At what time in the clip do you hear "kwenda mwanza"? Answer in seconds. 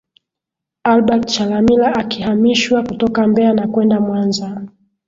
3.67-4.61